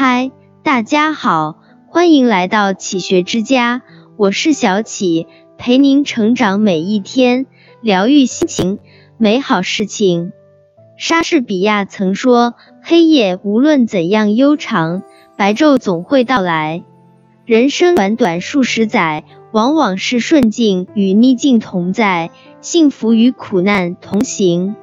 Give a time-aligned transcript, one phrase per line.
[0.00, 0.30] 嗨，
[0.62, 3.82] 大家好，欢迎来到启学之家，
[4.16, 5.26] 我是小启，
[5.56, 7.46] 陪您成长每一天，
[7.80, 8.78] 疗愈心情，
[9.16, 10.30] 美好事情。
[10.96, 15.02] 莎士比亚曾说：“黑夜无论怎样悠长，
[15.36, 16.84] 白昼总会到来。”
[17.44, 22.30] 人生短短数十载，往往是顺境与逆境同在，
[22.60, 24.76] 幸福与苦难同行。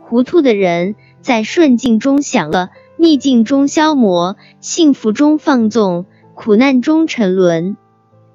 [0.00, 7.76] 糊涂的人在顺境中享乐，逆境中消磨，幸福中放纵，苦难中沉沦，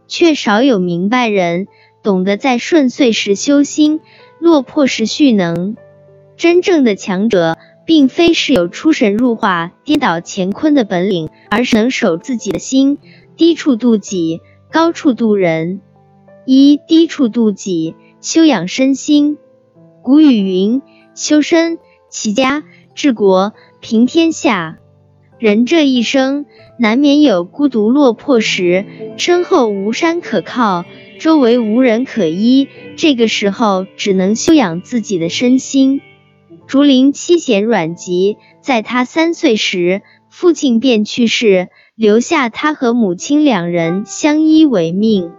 [0.08, 1.68] 却少有明白人
[2.04, 4.02] 懂得在顺遂时修心，
[4.40, 5.76] 落魄时蓄能。
[6.38, 12.98] 真正的强者，并非是有出神入化、颠倒乾坤的本领，而是能守自己的心，
[13.36, 14.42] 低处度己，
[14.72, 15.82] 高处度人。
[16.46, 19.38] 一低处度己，修养身心。
[20.02, 20.82] 古语云。
[21.16, 22.64] 修身、齐家、
[22.96, 24.78] 治国、平天下。
[25.38, 26.46] 人这一生
[26.78, 28.86] 难免有孤独落魄时，
[29.18, 30.84] 身后无山可靠，
[31.18, 32.68] 周围无人可依。
[32.98, 36.02] 这个时候，只能修养自己的身心。
[36.68, 45.32] 竹林七贤阮籍，在他三岁时，父亲便去世，留下他和母亲两人相依为命。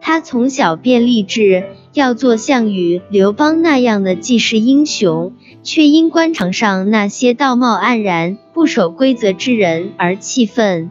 [0.00, 10.90] 他从小便立志要做项羽、刘邦那样的济世英雄，却因官场上那些道貌岸然、不守规则之人而气愤。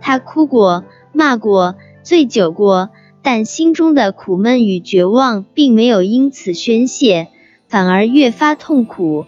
[0.00, 2.90] 他哭过、骂过、醉酒过，
[3.22, 7.28] 但心中的苦闷与绝望并没有因此宣泄，
[7.68, 9.26] 反而越发痛苦。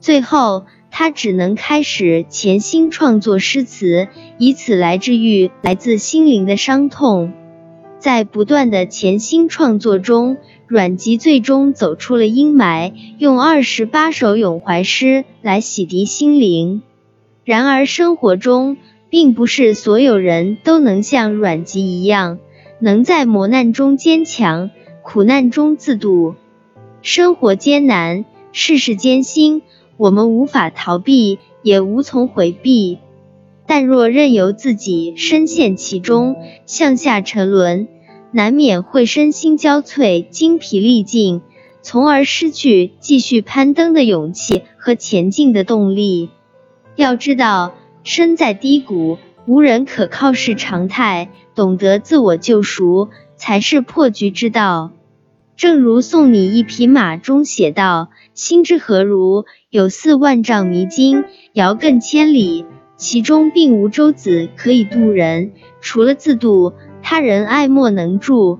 [0.00, 4.08] 最后，他只能开始潜心创作诗词，
[4.38, 7.32] 以此来治愈来自心灵的伤痛。
[7.98, 16.82] 在不断的潜心创作中，阮籍最终走出了阴霾，用二十八首咏怀诗来洗涤心灵。
[17.44, 18.76] 然而，生活中
[19.08, 22.38] 并不是所有人都能像阮籍一样，
[22.80, 24.70] 能在磨难中坚强，
[25.02, 26.34] 苦难中自渡。
[27.02, 29.62] 生活艰难，世事艰辛，
[29.96, 32.98] 我们无法逃避，也无从回避。
[33.66, 37.88] 但若任由自己深陷其中，向下沉沦，
[38.30, 41.42] 难免会身心交瘁、精疲力尽，
[41.82, 46.30] 从而失去继续攀登的勇气和前进的动力。
[46.94, 54.92] 要知道，身在低谷，无人可靠是常态，懂得自我救赎才是破局之道。
[55.56, 59.46] 正如《送你一匹马》中写道：“心之何如？
[59.70, 68.58] 有似万丈迷津，遥亘千里。”其中并无舟子可以渡人，除了自渡，他人爱莫能助。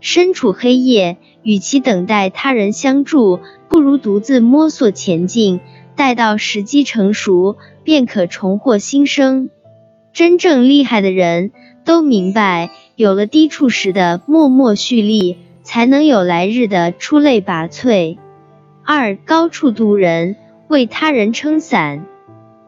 [0.00, 5.60] 身处黑夜，与其等待他人相助，不如独自摸索前进，
[5.96, 9.48] 待到时机成熟，便可重获新生。
[10.12, 11.52] 真正厉害的人
[11.84, 18.18] 都明白，有了低处时的默默蓄力，才能有来日的出类拔萃。
[18.84, 20.36] 二高处渡人，
[20.68, 22.06] 为他人撑伞。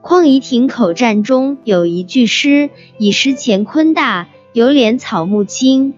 [0.05, 2.69] 匡夷亭口战中有一句诗
[3.01, 5.95] ：“已识乾坤大，犹怜草木青。”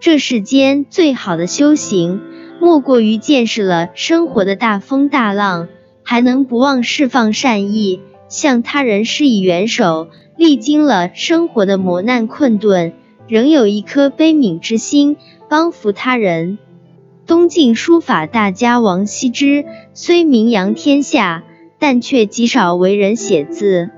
[0.00, 2.20] 这世间最好的修行，
[2.60, 5.68] 莫过于见识了生活的大风大浪，
[6.02, 12.94] 还能不忘释放善意，向他人施以援手；历经了生活的磨难困顿，
[13.28, 15.16] 仍有一颗悲悯之心，
[15.48, 16.58] 帮扶他人。
[17.28, 19.64] 东晋书法大家王羲之
[19.94, 21.44] 虽名扬天下。
[21.78, 23.90] 但却极少为人写字。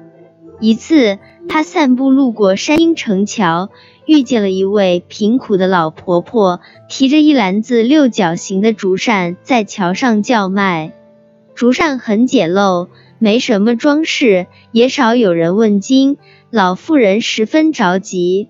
[0.61, 1.19] 一次，
[1.49, 3.71] 他散步路过山阴城桥，
[4.07, 10.95] 遇见了一位贫苦的老婆婆，提着一篮子六角形的竹扇在桥上叫卖。
[11.55, 12.89] 竹扇很简陋，
[13.19, 16.17] 没什么装饰，也少有人问津。
[16.51, 18.49] 老妇人十分着急。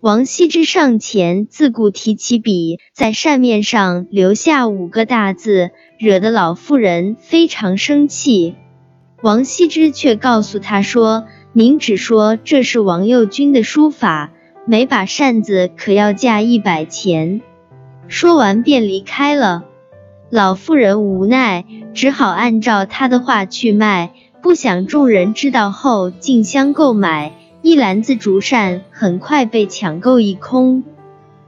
[0.00, 5.70] 王羲之上前自顾提起笔，在扇面上留下五个大字。
[5.98, 8.54] 惹得老妇人非常生气，
[9.20, 14.30] 王羲之却告诉他说：“您只说这是王右军的书法，
[14.64, 17.40] 每把扇子可要价一百钱。”
[18.06, 19.64] 说完便离开了。
[20.30, 24.12] 老妇人无奈，只好按照他的话去卖。
[24.40, 27.32] 不想众人知道后竞相购买，
[27.68, 30.84] 一篮子竹扇很快被抢购一空。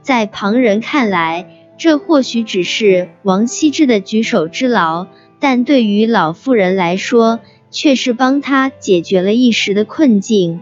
[0.03, 1.47] 在旁人看来，
[1.79, 5.07] 这或许只是王羲之的举手之劳，
[5.39, 7.39] 但对于老妇人来说，
[7.71, 10.61] 却是帮他解决了一时的困境。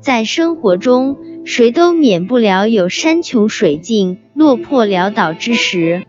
[0.00, 6.06] 在生活中，谁都免不了有山穷水尽、落魄潦倒之时。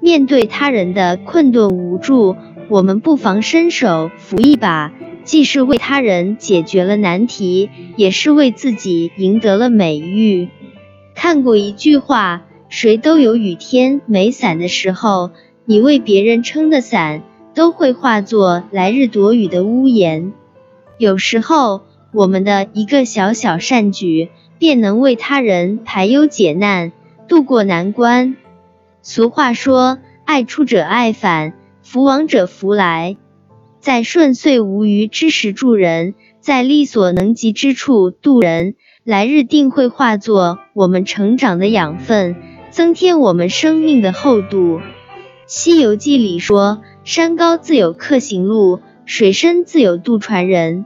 [0.00, 2.36] 面对他人的困顿无助，
[2.68, 4.92] 我们不妨伸手扶一把，
[5.28, 10.48] 既是为他人解决了难题，也是为自己赢得了美誉。
[11.14, 15.32] 看过一句话：谁都有雨天没伞的时候，
[15.66, 20.32] 你为别人撑的伞，都会化作来日躲雨的屋檐。
[20.96, 21.82] 有时候，
[22.14, 26.90] 我们的一个小小善举，便能为他人排忧解难，
[27.28, 28.34] 渡过难关。
[29.02, 31.52] 俗话说：“爱出者爱返，
[31.82, 33.18] 福往者福来。”
[33.80, 42.36] 在顺遂无虞之时助人，在力所能及之处渡人，来日定会化作我们成长的养分，
[42.70, 44.78] 增添我们生命的厚度。
[45.46, 50.84] 《西游记》里说：“山高自有客行路，水深自有渡船人。”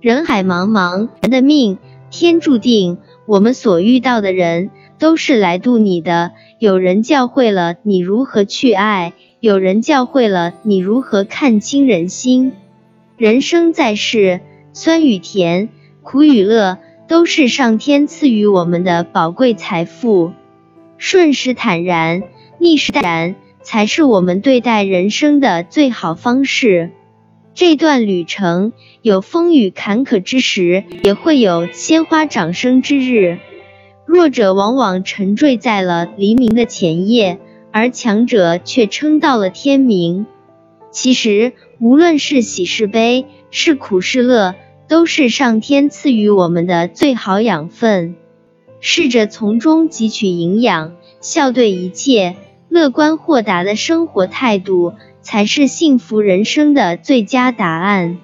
[0.00, 1.76] 人海茫茫，人的命
[2.10, 6.30] 天注定，我们所遇到的人都是来渡你的。
[6.58, 9.12] 有人教会了你如何去爱。
[9.40, 12.52] 有人教会了你如何看清人心。
[13.16, 14.40] 人生在世，
[14.74, 15.70] 酸与甜，
[16.02, 16.76] 苦与乐，
[17.08, 20.32] 都是上天赐予我们的宝贵财富。
[20.98, 22.22] 顺时坦然，
[22.58, 26.90] 逆时淡然，才是我们对待人生的最好方式。
[27.54, 33.38] 这段旅程有风雨坎坷之时，也会有鲜花掌声之日。
[34.04, 37.38] 弱者往往沉醉在了黎明的前夜。
[37.72, 40.26] 而强者却撑到了天明。
[40.90, 44.54] 其实，无论是喜是悲，是苦是乐，
[44.88, 48.16] 都是上天赐予我们的最好养分。
[48.80, 52.34] 试着从中汲取营养，笑对一切，
[52.68, 58.18] 乐观豁达的生活态度，才是幸福人生的最佳答案。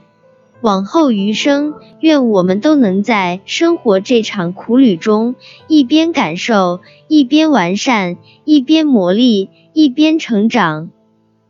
[0.62, 5.34] 往后余生，愿我们都能在生活这场苦旅中，
[5.68, 10.90] 一边感受，一边完善，一边磨砺，一边成长。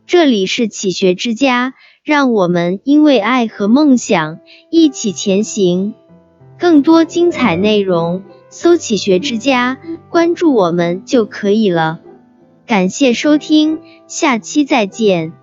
[0.05, 1.73] 这里是启学之家，
[2.03, 4.39] 让我们因为爱和梦想
[4.69, 5.93] 一起前行。
[6.59, 9.77] 更多精彩内容，搜“启学之家”，
[10.09, 11.99] 关注我们就可以了。
[12.65, 15.33] 感谢收听，下期再见。